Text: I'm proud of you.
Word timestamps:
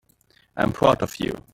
I'm 0.57 0.71
proud 0.71 1.03
of 1.03 1.19
you. 1.19 1.43